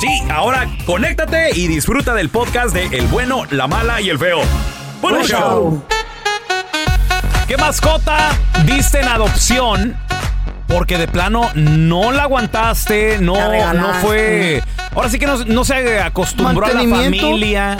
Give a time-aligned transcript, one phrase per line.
[0.00, 4.40] Sí, ahora conéctate y disfruta del podcast de El bueno, la mala y el feo.
[5.00, 5.40] Buen Buen show.
[5.40, 5.82] show.
[7.46, 8.30] ¿Qué mascota
[8.64, 9.96] diste en adopción?
[10.66, 13.34] Porque de plano no la aguantaste, no,
[13.74, 14.62] no fue.
[14.94, 17.76] Ahora sí que no, no se acostumbró a la familia.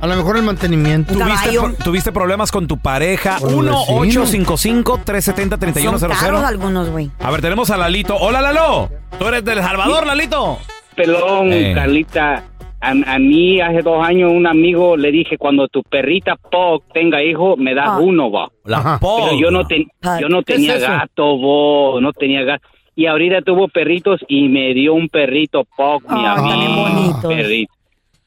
[0.00, 1.14] A lo mejor el mantenimiento.
[1.14, 3.38] Tuviste, pro- tuviste problemas con tu pareja.
[3.38, 3.84] Pobrecino.
[3.86, 5.98] 1-855-370-3100.
[5.98, 7.10] Son caros algunos, güey.
[7.18, 8.14] A ver, tenemos a Lalito.
[8.16, 8.90] Hola, Lalo.
[9.18, 10.58] Tú eres del Salvador, Lalito.
[10.96, 11.72] Pelón, Eh.
[11.74, 12.44] Carlita.
[12.78, 17.22] A, a mí hace dos años un amigo le dije, cuando tu perrita Pog tenga
[17.22, 17.98] hijo, me das Ah.
[18.00, 18.48] uno, va.
[18.64, 18.98] La.
[19.00, 22.66] Pero yo no, ten- Ay, yo no ¿qué es tenía gato, bo, no tenía gato.
[22.94, 27.28] Y ahorita tuvo perritos y me dio un perrito Pog, mi Ay, amigo.
[27.28, 27.72] Perrito.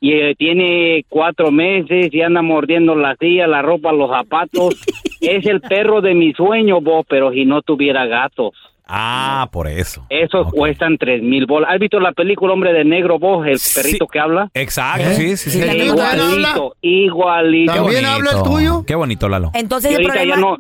[0.02, 4.76] Y eh, tiene cuatro meses y anda mordiendo la silla, la ropa, los zapatos.
[5.22, 8.52] es el perro de mi sueño, vos, pero si no tuviera gatos.
[8.92, 10.04] Ah, por eso.
[10.10, 10.54] Esos Ok.
[10.56, 11.70] cuestan tres mil bolas.
[11.72, 13.46] ¿Has visto la película Hombre de Negro, vos?
[13.46, 13.80] El Sí.
[13.82, 14.50] perrito que habla.
[14.56, 15.14] Exacto, ¿Eh?
[15.14, 15.60] sí, sí, sí.
[15.60, 17.74] Igualito, igualito.
[17.74, 18.10] ¿También bonito.
[18.10, 18.84] habla el tuyo?
[18.88, 19.52] Qué bonito, Lalo.
[19.54, 20.36] Entonces Y el ahorita problema...
[20.36, 20.56] ya no,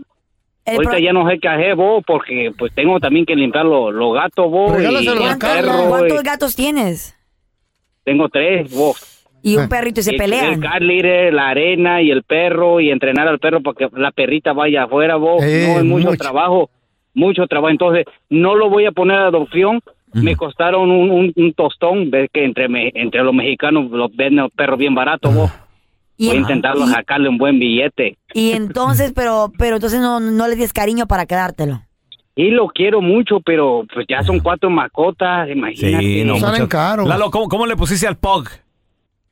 [0.65, 3.65] el ahorita pro- ya no sé qué hacer vos, porque pues tengo también que limpiar
[3.65, 4.73] los, los gatos vos.
[5.87, 7.17] ¿Cuántos, gatos tienes?
[8.03, 9.15] Tengo tres vos.
[9.41, 9.67] Y un Ah.
[9.69, 10.53] perrito y se El- pelean.
[10.53, 14.11] El cat litter, la arena y el perro y entrenar al perro para que la
[14.11, 15.41] perrita vaya afuera vos.
[15.43, 16.17] Eh, no, es mucho, mucho.
[16.17, 16.69] trabajo,
[17.19, 17.69] mucho trabajo.
[17.71, 19.81] Entonces, no lo voy a poner a adopción.
[20.13, 24.43] Me costaron un, un- un tostón, ves que entre me- entre los mexicanos los venden
[24.45, 25.51] los perros bien baratos vos.
[26.17, 28.17] Y, Voy a intentarlo y- sacarle un buen billete.
[28.33, 31.81] y entonces, pero, pero entonces no, no le des cariño para quedártelo.
[32.35, 36.03] Y lo quiero mucho, pero pues ya son cuatro mascotas, imagínate.
[36.03, 37.07] Sí, no, Salen caros.
[37.07, 38.45] Lalo, ¿cómo, cómo le pusiste al Pog?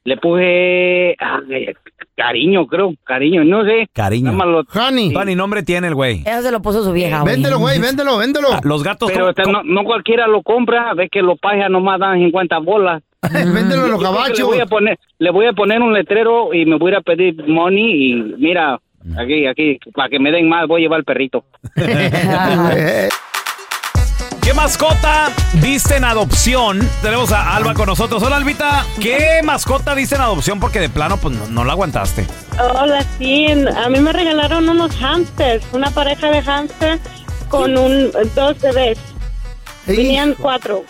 [0.08, 1.68] Le puse ay,
[2.16, 3.90] cariño, creo, cariño, no sé.
[3.94, 4.32] Cariño.
[4.32, 6.22] Lo- Honey, ni nombre tiene el güey.
[6.26, 7.34] Eso se lo puso su vieja, güey.
[7.34, 8.48] véndelo, güey, véndelo, véndelo.
[8.54, 9.12] Ah, Los gatos.
[9.12, 12.58] Pero ¿cómo- este, no, no cualquiera lo compra, ves que los pajas nomás dan 50
[12.60, 13.04] bolas.
[13.34, 14.48] véndelo a los que Le cabachos.
[14.48, 17.02] voy a poner, le voy a poner un letrero y me voy a ir a
[17.02, 18.80] pedir money y mira,
[19.20, 21.44] aquí, aquí, para que me den más, voy a llevar el perrito.
[24.48, 25.28] ¿Qué mascota
[25.62, 26.80] diste en adopción?
[27.02, 28.24] Tenemos a Alba con nosotros.
[28.24, 28.86] Hola, Albita.
[29.02, 30.62] ¿Qué mascota diste en adopción?
[30.62, 32.26] Porque de plano, pues no, no la aguantaste.
[32.58, 37.02] Hola, sí, a mí me regalaron unos hamsters, una pareja de hamsters
[37.50, 38.98] con un dos bebés.
[39.86, 40.86] Venían cuatro.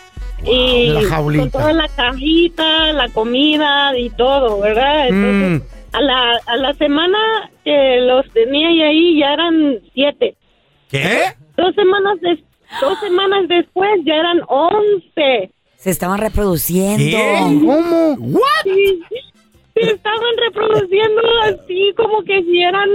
[0.45, 1.41] Y La jaulita.
[1.41, 5.07] con toda la cajita, la comida y todo, ¿verdad?
[5.07, 5.95] Entonces, Mm.
[5.95, 7.17] a, la, a la semana
[7.65, 10.35] que los tenía y ahí ya eran siete.
[10.91, 11.33] ¿Qué?
[11.57, 12.43] Dos semanas, des-
[12.81, 15.51] dos semanas después ya eran once.
[15.75, 17.17] Se estaban reproduciendo.
[17.17, 17.59] ¿Qué?
[17.65, 18.17] ¿Cómo?
[18.63, 19.03] Sí,
[19.75, 22.89] se estaban reproduciendo así como que si eran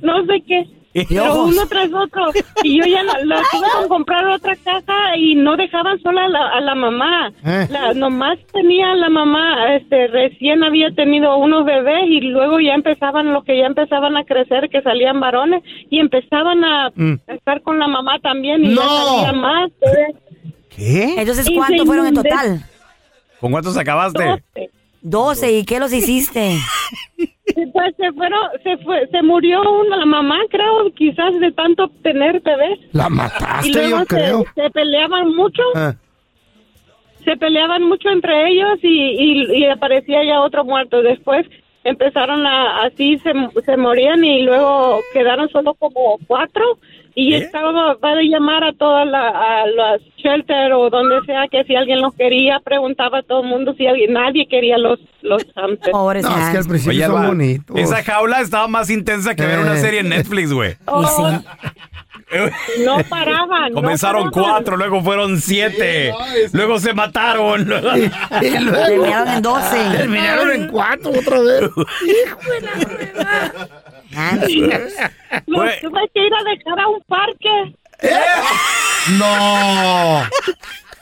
[0.00, 0.66] no sé qué.
[0.94, 2.30] Pero uno tras otro.
[2.62, 6.28] Y yo ya la, la tuve que comprar otra casa y no dejaban sola a
[6.28, 7.32] la, a la mamá.
[7.44, 7.66] Eh.
[7.70, 13.32] La, nomás tenía la mamá, este, recién había tenido unos bebés y luego ya empezaban,
[13.32, 17.14] los que ya empezaban a crecer, que salían varones y empezaban a, Mm.
[17.28, 19.70] a estar con la mamá también y ya salía más.
[19.82, 20.14] eh.
[20.76, 21.14] ¿Qué?
[21.18, 22.64] Entonces, Y ¿cuántos fueron en total?
[23.40, 24.24] ¿Con cuántos acabaste?
[24.24, 24.70] Doce.
[25.02, 25.52] 12.
[25.52, 26.56] ¿Y qué los hiciste?
[27.72, 32.40] Pues se fueron, se fue, se murió una la mamá, creo, quizás de tanto tener
[32.40, 32.78] bebés.
[32.92, 34.44] La Y mataste, luego yo se, creo.
[34.54, 35.94] se peleaban mucho, Ah.
[37.22, 41.02] se peleaban mucho entre ellos y, y, y aparecía ya otro muerto.
[41.02, 41.46] Después
[41.84, 43.32] empezaron a, así se,
[43.64, 46.64] se morían y luego quedaron solo como cuatro
[47.16, 51.62] y estaba va a llamar a todas la, a las shelter o donde sea que
[51.64, 55.44] si alguien los quería preguntaba a todo el mundo si alguien nadie quería los los
[55.54, 55.92] hamsters.
[55.92, 57.76] Pobres No, es que al principio Oye, son bonitos.
[57.78, 59.80] esa jaula estaba más intensa que ver una Eh.
[59.80, 60.74] serie en Netflix, güey.
[60.86, 61.22] Oh, sí.
[62.84, 63.72] No paraban.
[63.72, 64.52] no Comenzaron paraban.
[64.52, 66.12] cuatro, luego fueron siete,
[66.52, 67.62] luego se mataron.
[68.42, 69.76] Y luego Terminaron en 12.
[69.96, 71.70] terminaron en cuatro otra vez.
[74.16, 74.42] Hans.
[75.46, 75.80] Los Güey.
[75.80, 77.74] tuve que ir a dejar a un parque.
[79.18, 80.22] No.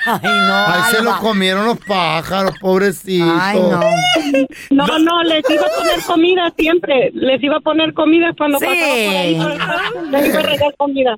[0.04, 0.54] Ay, no.
[0.66, 3.28] Ahí se lo comieron los pájaros, pobrecitos.
[3.40, 3.80] Ay, no.
[4.70, 7.10] No, no, les iba a poner comida siempre.
[7.14, 8.64] Les iba a poner comida cuando Sí.
[8.66, 10.10] pasaba por ahí.
[10.10, 11.16] Les iba a regar comida.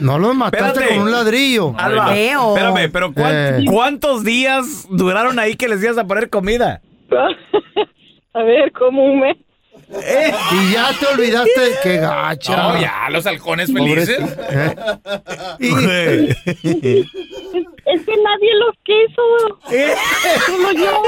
[0.00, 0.94] No los mataste Espérate.
[0.94, 1.74] con un ladrillo.
[1.78, 3.64] Alba, espérame, pero ¿cuán- Eh.
[3.70, 6.80] ¿cuántos días duraron ahí que les ibas a poner comida?
[8.34, 9.36] a ver, como un mes.
[9.88, 11.60] Y ya te olvidaste.
[11.84, 12.68] Qué gacha.
[12.72, 14.26] Oh, ya, los halcones Pobrecito.
[14.26, 14.74] felices.
[15.60, 17.04] ¿Eh?
[17.86, 19.22] Es que nadie los quiso.
[20.46, 21.02] Solo yo.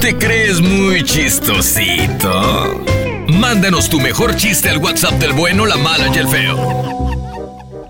[0.00, 2.82] ¿Te crees muy chistosito?
[3.28, 6.56] Mándanos tu mejor chiste al WhatsApp del bueno, la mala y el feo.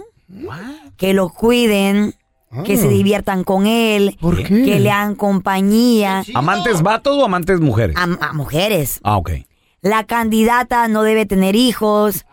[0.97, 2.15] que lo cuiden,
[2.65, 4.45] que se diviertan con él, ¿Por qué?
[4.45, 7.97] que le hagan compañía ¿Amantes vatos o amantes mujeres?
[7.97, 9.01] a, a mujeres.
[9.03, 9.31] Ah, ok.
[9.83, 12.25] La candidata no debe tener hijos,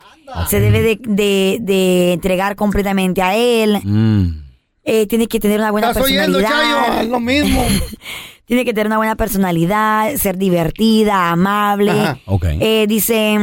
[0.49, 4.43] se debe de, de- de entregar completamente a él, Mm.
[4.83, 6.87] eh, tiene que tener una buena ¿Estás oyendo, personalidad.
[6.87, 7.01] Chayo?
[7.01, 7.65] Es lo mismo.
[8.45, 11.91] Tiene que tener una buena personalidad, ser divertida, amable.
[11.91, 12.19] Ajá.
[12.59, 13.37] Eh, dice,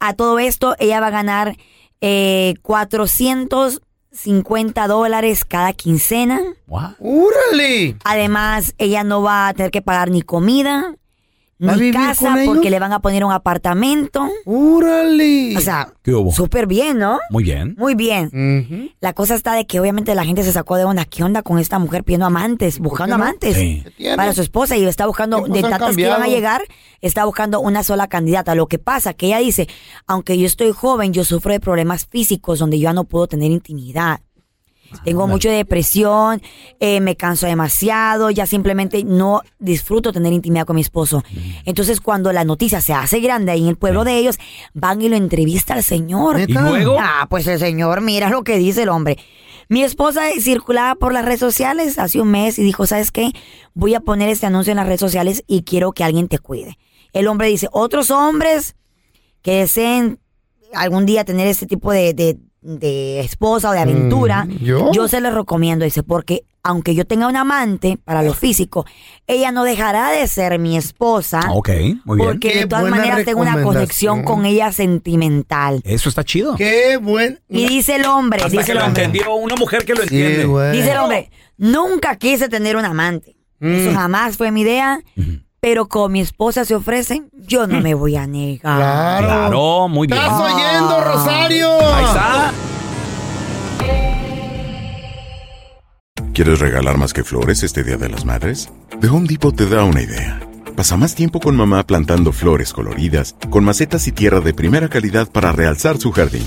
[0.00, 1.56] a todo esto ella va a ganar
[2.00, 6.40] eh, 450 dólares cada quincena.
[6.98, 7.96] ¡Úrale!
[8.04, 10.94] Además, ella no va a tener que pagar ni comida,
[11.64, 14.28] ¿Va a ni vivir casa, porque le van a poner un apartamento.
[14.44, 15.56] ¡Úrale!
[15.56, 16.30] O sea, ¿Qué hubo?
[16.30, 17.18] súper bien, ¿no?
[17.30, 17.74] Muy bien.
[17.78, 18.92] Muy bien.
[19.00, 21.06] La cosa está de que obviamente la gente se sacó de onda.
[21.06, 23.24] ¿Qué onda con esta mujer pidiendo amantes, buscando no?
[23.24, 23.56] amantes
[24.16, 24.76] para su esposa?
[24.76, 26.62] Y está buscando, de tantas que iban a llegar,
[27.00, 28.54] está buscando una sola candidata.
[28.54, 29.66] Lo que pasa que ella dice,
[30.06, 33.50] aunque yo estoy joven, yo sufro de problemas físicos donde yo ya no puedo tener
[33.50, 34.20] intimidad.
[35.04, 36.42] Tengo mucha depresión,
[36.80, 41.22] eh, me canso demasiado, ya simplemente no disfruto tener intimidad con mi esposo.
[41.64, 44.38] Entonces, cuando la noticia se hace grande ahí en el pueblo de ellos,
[44.74, 46.40] van y lo entrevista al señor.
[46.40, 46.96] ¿Y luego?
[46.98, 49.18] Ah, pues el señor, mira lo que dice el hombre.
[49.68, 53.32] Mi esposa circulaba por las redes sociales hace un mes y dijo, ¿sabes qué?
[53.74, 56.78] Voy a poner este anuncio en las redes sociales y quiero que alguien te cuide.
[57.12, 58.76] El hombre dice, otros hombres
[59.42, 60.20] que deseen
[60.72, 64.58] algún día tener este tipo de, de de esposa o de aventura, Mm,
[64.92, 65.08] ¿yo?
[65.08, 68.84] se les recomiendo, dice, porque aunque yo tenga un amante para lo físico,
[69.28, 71.38] ella no dejará de ser mi esposa.
[71.52, 71.68] Ok,
[72.04, 72.28] muy bien.
[72.30, 75.80] Porque Qué de todas maneras tengo una conexión con ella sentimental.
[75.84, 76.56] Eso está chido.
[76.56, 77.40] Qué buen.
[77.48, 80.16] Y dice el hombre, Hasta dice que el lo entendió una mujer que lo Sí,
[80.20, 80.44] entiende.
[80.46, 80.72] güey.
[80.76, 83.36] dice el hombre, nunca quise tener un amante.
[83.60, 83.94] Eso Mm.
[83.94, 84.98] jamás fue mi idea,
[85.66, 88.78] pero como mi esposa se ofrece, yo no me voy a negar.
[88.78, 89.26] Claro.
[89.26, 90.20] Claro, muy bien.
[90.22, 91.68] ¿Estás oyendo, Rosario?
[91.92, 92.52] Ahí está.
[96.32, 98.70] ¿Quieres regalar más que flores este Día de las Madres?
[99.00, 100.38] The Home Depot te da una idea.
[100.76, 105.28] Pasa más tiempo con mamá plantando flores coloridas, con macetas y tierra de primera calidad
[105.28, 106.46] para realzar su jardín.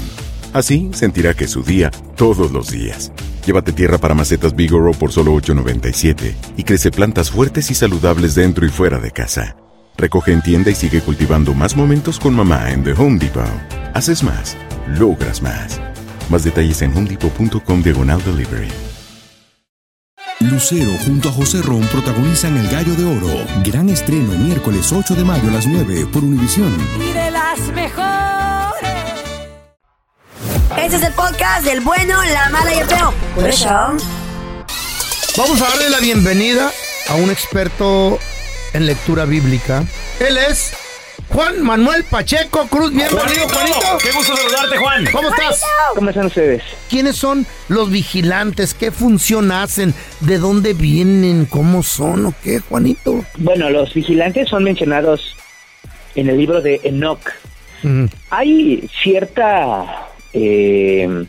[0.54, 3.12] Así sentirá que es su día todos los días.
[3.46, 8.66] Llévate tierra para macetas Bigoro por solo $8.97 y crece plantas fuertes y saludables dentro
[8.66, 9.56] y fuera de casa.
[9.98, 13.44] Recoge en tienda y sigue cultivando más momentos con mamá en The Home Depot.
[13.94, 14.56] Haces más,
[14.88, 15.82] logras más.
[16.30, 18.70] Más detalles en homedepot.com diagonal delivery.
[20.42, 23.46] Lucero junto a José Ron protagonizan El Gallo de Oro.
[23.66, 26.74] Gran estreno miércoles 8 de mayo a las 9 por Univisión.
[26.98, 28.49] Y de las mejores.
[30.90, 33.14] Este es el podcast del bueno, la mala y el feo.
[33.36, 33.70] Por eso.
[35.38, 36.72] Vamos a darle la bienvenida
[37.10, 38.18] a un experto
[38.74, 39.84] en lectura bíblica.
[40.20, 40.74] Él es
[41.28, 42.92] Juan Manuel Pacheco Cruz.
[42.92, 43.80] Bienvenido, Juanito.
[44.02, 45.06] Qué gusto saludarte, Juan.
[45.12, 45.62] ¿Cómo estás?
[45.94, 46.64] ¿Cómo están ustedes?
[46.90, 48.74] ¿Quiénes son los vigilantes?
[48.74, 49.94] ¿Qué función hacen?
[50.22, 51.46] ¿De dónde vienen?
[51.46, 52.26] ¿Cómo son?
[52.26, 53.24] ¿O qué, Juanito?
[53.38, 55.36] Bueno, los vigilantes son mencionados
[56.16, 57.30] en el libro de Enoch.
[57.84, 61.26] Mm, Hay cierta eh,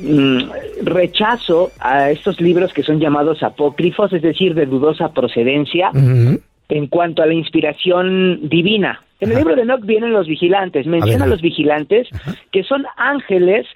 [0.00, 0.38] mm,
[0.82, 7.22] rechazo a estos libros que son llamados apócrifos, es decir, de dudosa procedencia, en cuanto
[7.22, 9.00] a la inspiración divina.
[9.20, 12.08] En el libro de Enoch vienen los vigilantes, menciona a los vigilantes
[12.52, 13.66] que son ángeles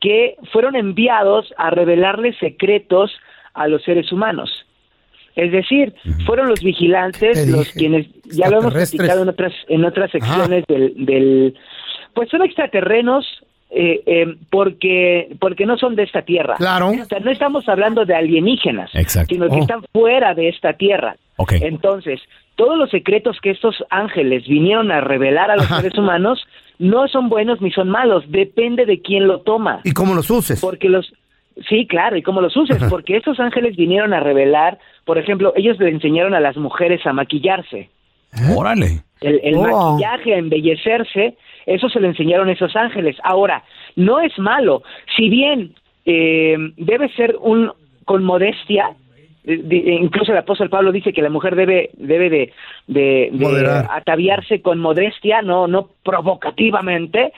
[0.00, 3.12] que fueron enviados a revelarles secretos
[3.54, 4.50] a los seres humanos.
[5.34, 5.94] Es decir,
[6.26, 10.64] fueron los vigilantes Te los quienes, ya lo hemos platicado en otras, en otras secciones
[10.68, 11.54] del, del,
[12.14, 13.24] pues son extraterrenos
[13.70, 16.56] eh, eh, porque, porque no son de esta tierra.
[16.58, 16.88] Claro.
[16.90, 19.34] O sea, no estamos hablando de alienígenas, Exacto.
[19.34, 19.60] sino que Oh.
[19.60, 21.16] están fuera de esta tierra.
[21.36, 21.52] Ok.
[21.62, 22.20] Entonces,
[22.56, 25.80] todos los secretos que estos ángeles vinieron a revelar a los Ajá.
[25.80, 26.42] seres humanos
[26.78, 29.80] no son buenos ni son malos, depende de quién lo toma.
[29.84, 30.60] ¿Y cómo los uses?
[30.60, 31.12] Porque los
[31.68, 32.88] Sí, claro, y cómo los uses, Ajá.
[32.88, 37.12] porque estos ángeles vinieron a revelar, por ejemplo, ellos le enseñaron a las mujeres a
[37.12, 37.90] maquillarse.
[38.56, 39.02] Órale.
[39.20, 39.92] El, el Oh.
[39.92, 43.16] maquillaje, a embellecerse, eso se lo enseñaron esos ángeles.
[43.22, 43.62] Ahora,
[43.96, 44.82] no es malo,
[45.16, 45.74] si bien
[46.06, 47.72] eh, debe ser un
[48.04, 48.90] con modestia,
[49.44, 52.52] eh, incluso el apóstol Pablo dice que la mujer debe debe de,
[52.86, 53.46] de- de
[53.90, 57.32] ataviarse con modestia, no no provocativamente,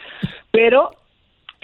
[0.51, 0.91] pero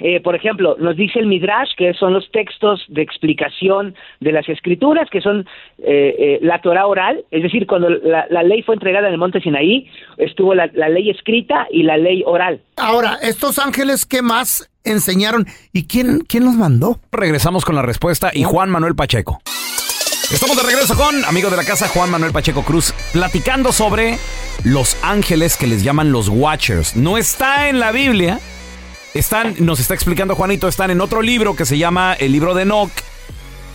[0.01, 4.49] eh, por ejemplo, nos dice el Midrash, que son los textos de explicación de las
[4.49, 5.47] escrituras, que son
[5.79, 9.19] eh, eh, la Torah oral, es decir, cuando la, la ley fue entregada en el
[9.19, 12.61] monte Sinaí, estuvo la, la ley escrita y la ley oral.
[12.77, 15.47] Ahora, estos ángeles, ¿qué más enseñaron?
[15.73, 16.99] ¿Y quién, quién los mandó?
[17.13, 19.41] Regresamos con la respuesta y Juan Manuel Pacheco.
[20.33, 24.17] Estamos de regreso con amigo de la casa Juan Manuel Pacheco Cruz platicando sobre
[24.65, 26.95] los ángeles que les llaman los Watchers.
[26.95, 28.39] No está en la Biblia.
[29.15, 32.63] Están, nos está explicando Juanito, están en otro libro que se llama el libro de
[32.63, 32.91] Enoch.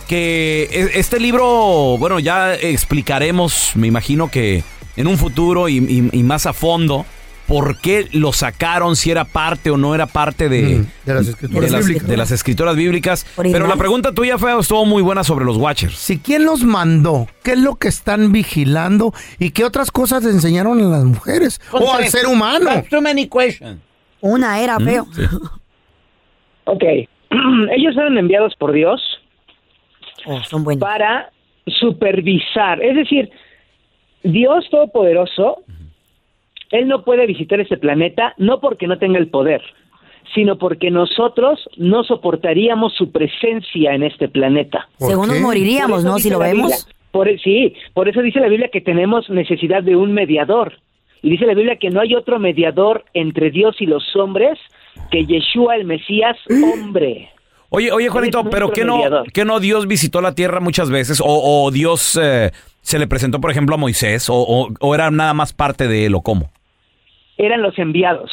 [0.08, 4.62] Que e- este libro, bueno, ya explicaremos, me imagino que
[4.96, 7.04] en un futuro y, y- y más a fondo,
[7.48, 11.26] por qué lo sacaron, si era parte o no era parte de, Mm, de las
[11.28, 12.08] escrituras de las- bíblicas.
[12.08, 13.26] de las escrituras bíblicas.
[13.36, 13.60] Original.
[13.62, 15.96] Pero la pregunta tuya, Feo, estuvo muy buena sobre los Watchers.
[15.98, 20.30] Si quién los mandó, qué es lo que están vigilando y qué otras cosas le
[20.30, 22.70] enseñaron a las mujeres o al ser humano.
[24.20, 25.06] Una era feo.
[26.68, 26.82] Ok,
[27.76, 29.00] ellos fueron enviados por Dios
[30.26, 30.80] Oh, son buenos.
[30.80, 31.30] para
[31.66, 33.30] supervisar, es decir,
[34.24, 35.58] Dios Todopoderoso,
[36.72, 39.62] Él no puede visitar este planeta no porque no tenga el poder,
[40.34, 44.88] sino porque nosotros no soportaríamos su presencia en este planeta.
[44.98, 46.18] ¿Por Según nos moriríamos, ¿no?
[46.18, 46.72] Si lo vemos.
[46.72, 50.80] Biblia- por, e, sí, por eso dice la Biblia que tenemos necesidad de un mediador.
[51.22, 54.58] Y dice la Biblia que no hay otro mediador entre Dios y los hombres
[55.10, 56.36] que Yeshua el Mesías,
[56.74, 57.30] hombre.
[57.68, 59.00] Oye, oye, Juanito, pero ¿qué no.
[59.34, 61.20] ¿qué no Dios visitó la tierra muchas veces?
[61.20, 61.26] ¿O,
[61.64, 64.30] o Dios eh, se le presentó, por ejemplo, a Moisés?
[64.30, 66.50] ¿O, o- o era nada más parte de él o cómo?
[67.36, 68.30] Eran los enviados.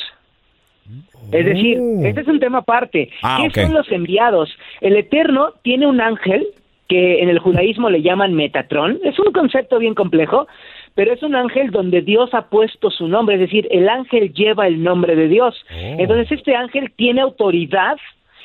[1.32, 2.06] Es decir, Oh.
[2.06, 3.10] este es un tema aparte.
[3.24, 4.50] Ah, ¿Qué son los enviados?
[4.82, 6.46] El Eterno tiene un ángel
[6.88, 9.00] que en el judaísmo le llaman Metatrón.
[9.04, 10.48] Es un concepto bien complejo,
[10.96, 14.68] pero es un ángel donde Dios ha puesto su nombre, es decir, el ángel lleva
[14.68, 15.56] el nombre de Dios.
[15.70, 17.98] Entonces este ángel tiene autoridad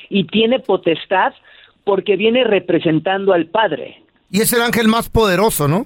[0.09, 1.33] y tiene potestad
[1.83, 4.03] porque viene representando al Padre.
[4.29, 5.85] Y es el ángel más poderoso, ¿no?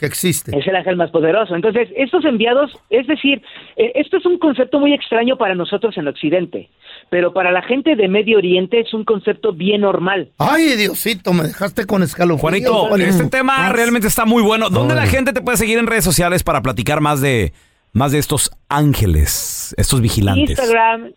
[0.00, 0.58] Que existe.
[0.58, 1.54] Es el ángel más poderoso.
[1.54, 3.42] Entonces, estos enviados, es decir,
[3.76, 6.70] eh, esto es un concepto muy extraño para nosotros en Occidente,
[7.10, 10.30] pero para la gente de Medio Oriente es un concepto bien normal.
[10.38, 12.40] Ay, Diosito, me dejaste con escalofríos.
[12.40, 13.10] Juanito, Juanito.
[13.10, 14.70] este tema realmente está muy bueno.
[14.70, 17.52] ¿Dónde la gente te puede seguir en redes sociales para platicar más de,
[17.92, 20.48] más de estos ángeles, estos vigilantes?
[20.48, 21.12] Instagram,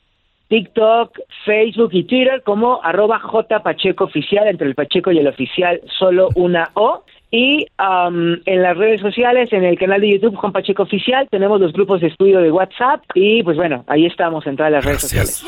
[0.49, 5.79] TikTok, Facebook y Twitter como arroba J Pacheco Oficial, entre el Pacheco y el oficial
[5.97, 7.05] solo una O.
[7.35, 11.59] Y am, en las redes sociales, en el canal de YouTube Juan Pacheco Oficial, tenemos
[11.59, 15.01] los grupos de estudio de WhatsApp y pues bueno, ahí estamos en todas las redes
[15.01, 15.43] sociales.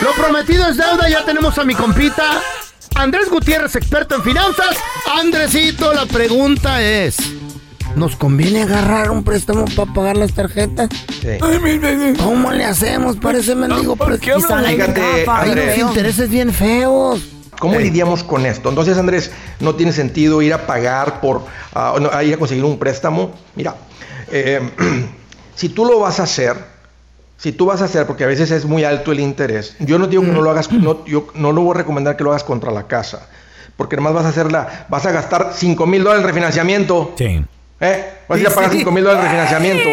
[0.00, 2.40] Lo prometido es deuda, ya tenemos a mi compita
[2.94, 4.82] Andrés Gutiérrez, experto en finanzas.
[5.20, 7.18] Andresito, la pregunta es,
[7.96, 10.88] ¿nos conviene agarrar un préstamo para pagar las tarjetas?
[12.24, 14.40] ¿Cómo le hacemos para ese mendigo préstamo?
[14.86, 15.74] Fíjate, Andrés.
[15.74, 17.34] Hay intereses bien feos.
[17.58, 18.68] ¿Cómo lidiamos con esto?
[18.68, 21.42] Entonces, Andrés, no tiene sentido ir a pagar por,
[21.74, 23.32] no, a ir a conseguir un préstamo.
[23.56, 23.74] Mira,
[24.30, 24.60] eh,
[25.54, 26.56] si tú lo vas a hacer,
[27.36, 30.06] si tú vas a hacer, porque a veces es muy alto el interés, yo no
[30.06, 32.44] digo que no lo hagas, no, yo no lo voy a recomendar que lo hagas
[32.44, 33.28] contra la casa,
[33.76, 37.14] porque además vas a hacerla, vas a gastar 5 mil dólares en refinanciamiento.
[37.16, 37.44] Sí.
[37.80, 38.12] ¿Eh?
[38.28, 39.88] Vas a ir a pagar 5 mil dólares en refinanciamiento.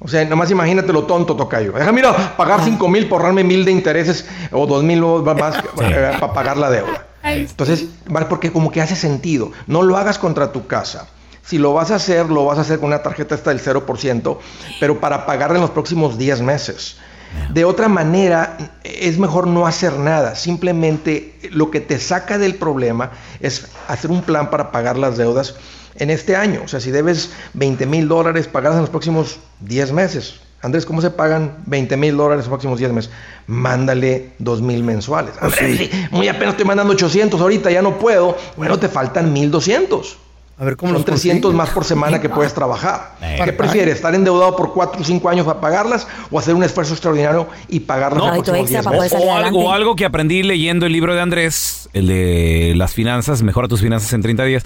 [0.00, 1.72] O sea, nomás imagínate lo tonto, Tocayo.
[1.72, 6.16] Deja, mira, pagar 5 mil por ahorrarme mil de intereses o 2 mil más eh,
[6.18, 7.06] para pagar la deuda.
[7.22, 8.26] Entonces, ¿vale?
[8.26, 9.52] porque como que hace sentido.
[9.66, 11.08] No lo hagas contra tu casa.
[11.42, 14.38] Si lo vas a hacer, lo vas a hacer con una tarjeta esta del 0%,
[14.78, 16.96] pero para pagarla en los próximos 10 meses.
[17.52, 20.34] De otra manera, es mejor no hacer nada.
[20.34, 25.56] Simplemente lo que te saca del problema es hacer un plan para pagar las deudas
[25.96, 26.62] en este año.
[26.64, 30.40] O sea, si debes 20 mil dólares, pagarlas en los próximos 10 meses.
[30.62, 33.10] Andrés, ¿cómo se pagan 20 mil dólares en los próximos 10 meses?
[33.46, 35.34] Mándale 2 mil mensuales.
[35.40, 38.36] Andrés, sí, muy apenas estoy mandando 800 ahorita, ya no puedo.
[38.56, 40.18] Bueno, te faltan 1200.
[40.58, 41.56] A ver, ¿cómo Son los 300 consigo?
[41.56, 43.16] más por semana que puedes trabajar.
[43.22, 43.40] Eh.
[43.42, 43.94] ¿Qué prefieres?
[43.94, 47.80] ¿Estar endeudado por 4 o 5 años para pagarlas o hacer un esfuerzo extraordinario y
[47.80, 49.18] pagarlas en los próximos 10 meses?
[49.24, 53.42] O, algo, o algo que aprendí leyendo el libro de Andrés, el de las finanzas,
[53.42, 54.64] mejora tus finanzas en 30 días.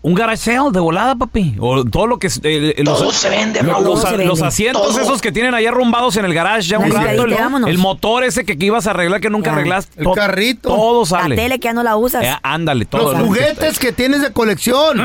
[0.00, 1.56] Un garage sale de volada, papi.
[1.58, 2.28] O todo lo que...
[2.28, 3.84] eh, eh, Todo se vende, Raúl.
[3.84, 5.00] los, los asientos Todo.
[5.00, 7.66] esos que tienen ahí arrumbados en el garage ya un La rato.
[7.66, 9.56] El, motor ese que, que ibas a arreglar que nunca Ya.
[9.56, 9.98] arreglaste.
[9.98, 10.68] El to- carrito.
[10.68, 11.34] Todo La sale.
[11.36, 12.24] tele que ya no la usas.
[12.24, 13.12] Eh, ándale, todo.
[13.12, 14.98] Los juguetes que tienes de colección.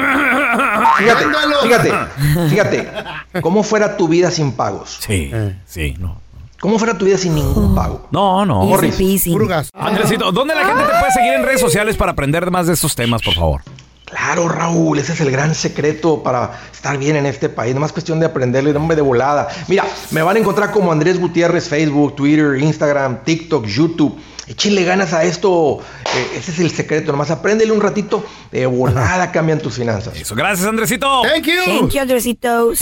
[0.99, 1.25] Fíjate,
[1.63, 1.91] fíjate,
[2.49, 2.87] fíjate.
[3.41, 4.99] ¿Cómo fuera tu vida sin pagos?
[4.99, 5.31] Sí,
[5.65, 6.21] sí, no.
[6.59, 8.07] ¿Cómo fuera tu vida sin ningún pago?
[8.11, 8.63] No, no.
[8.63, 8.95] Morris.
[9.73, 12.95] Andresito, ¿dónde la gente te puede seguir en redes sociales para aprender más de estos
[12.95, 13.61] temas, por favor?
[14.15, 17.73] Claro, Raúl, ese es el gran secreto para estar bien en este país.
[17.73, 19.47] No más cuestión de aprenderle de nombre de volada.
[19.67, 24.17] Mira, me van a encontrar como Andrés Gutiérrez, Facebook, Twitter, Instagram, TikTok, YouTube.
[24.47, 25.79] Échenle ganas a esto.
[26.15, 27.11] eh, ese es el secreto.
[27.11, 28.25] Nomás apréndele un ratito.
[28.51, 30.15] De volada cambian tus finanzas.
[30.15, 31.21] Eso, gracias, Andresito.
[31.23, 31.53] Thank you.
[31.65, 32.79] Thank you, Andresitos.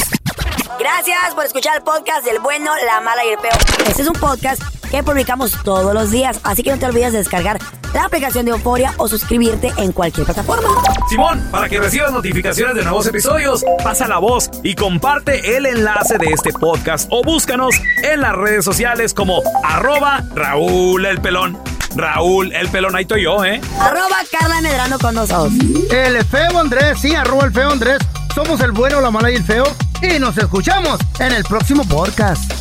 [0.79, 3.53] Gracias por escuchar el podcast del bueno, la mala y el peor.
[3.87, 7.19] Este es un podcast que publicamos todos los días, así que no te olvides de
[7.19, 7.59] descargar
[7.93, 10.67] la aplicación de Euforia o suscribirte en cualquier plataforma.
[11.09, 16.17] Simón, para que recibas notificaciones de nuevos episodios, pasa la voz y comparte el enlace
[16.17, 21.57] de este podcast o búscanos en las redes sociales como arroba Raúl el Pelón.
[21.95, 23.59] Raúl el Pelón, ahí estoy yo, ¿eh?
[23.79, 25.53] Arroba Carla Medrano con nosotros.
[25.91, 27.99] El feo Andrés, sí, arroba el feo Andrés.
[28.33, 29.65] Somos el bueno, la mala y el feo.
[30.01, 32.60] Y nos escuchamos en el próximo podcast.